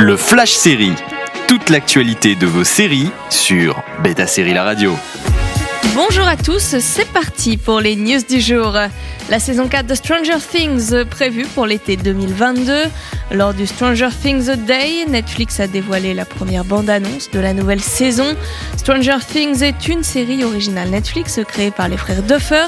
[0.00, 0.94] Le Flash Série.
[1.48, 4.94] Toute l'actualité de vos séries sur Beta Série La Radio.
[5.96, 8.78] Bonjour à tous, c'est parti pour les news du jour.
[9.28, 12.84] La saison 4 de Stranger Things prévue pour l'été 2022.
[13.32, 18.36] Lors du Stranger Things Day, Netflix a dévoilé la première bande-annonce de la nouvelle saison.
[18.76, 22.66] Stranger Things est une série originale Netflix créée par les frères Duffer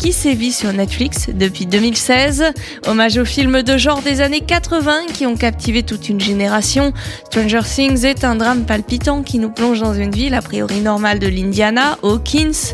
[0.00, 2.54] qui sévit sur Netflix depuis 2016.
[2.86, 6.94] Hommage aux films de genre des années 80 qui ont captivé toute une génération.
[7.26, 11.18] Stranger Things est un drame palpitant qui nous plonge dans une ville a priori normale
[11.18, 12.72] de l'Indiana, Hawkins.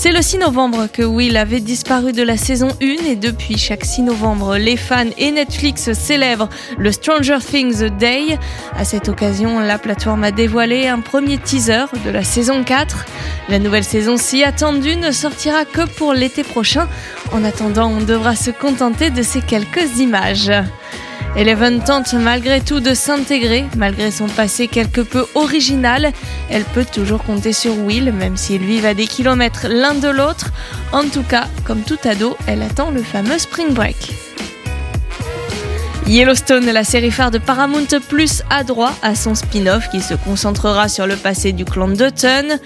[0.00, 3.84] C'est le 6 novembre que Will avait disparu de la saison 1 et depuis chaque
[3.84, 6.48] 6 novembre, les fans et Netflix célèbrent
[6.78, 8.38] le Stranger Things Day.
[8.76, 13.06] À cette occasion, la plateforme a dévoilé un premier teaser de la saison 4.
[13.48, 16.86] La nouvelle saison si attendue ne sortira que pour l'été prochain.
[17.32, 20.52] En attendant, on devra se contenter de ces quelques images.
[21.36, 26.12] Eleven tente malgré tout de s'intégrer, malgré son passé quelque peu original.
[26.50, 30.50] Elle peut toujours compter sur Will, même s'ils vivent à des kilomètres l'un de l'autre.
[30.92, 33.96] En tout cas, comme tout ado, elle attend le fameux Spring Break.
[36.08, 40.88] Yellowstone, la série phare de Paramount Plus, a droit à son spin-off qui se concentrera
[40.88, 42.58] sur le passé du clan Dutton.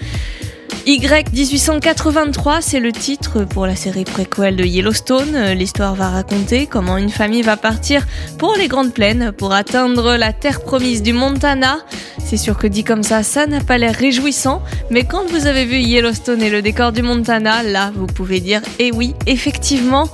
[0.85, 5.53] Y 1883, c'est le titre pour la série préquelle de Yellowstone.
[5.53, 8.05] L'histoire va raconter comment une famille va partir
[8.37, 11.77] pour les Grandes Plaines pour atteindre la terre promise du Montana.
[12.21, 15.63] C'est sûr que dit comme ça, ça n'a pas l'air réjouissant, mais quand vous avez
[15.63, 20.09] vu Yellowstone et le décor du Montana, là, vous pouvez dire, eh oui, effectivement.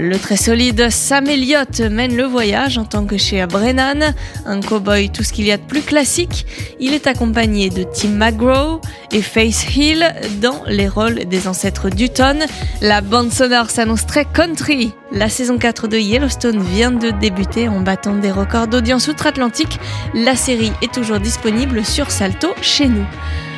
[0.00, 4.14] Le très solide Sam Elliott mène le voyage en tant que chez Brennan,
[4.46, 6.46] un cowboy tout ce qu'il y a de plus classique.
[6.78, 10.06] Il est accompagné de Tim McGraw et Faith Hill
[10.40, 12.38] dans les rôles des ancêtres d'Utton.
[12.80, 14.92] La bande sonore s'annonce très country.
[15.10, 19.80] La saison 4 de Yellowstone vient de débuter en battant des records d'audience outre-Atlantique.
[20.14, 23.06] La série est toujours disponible sur Salto chez nous.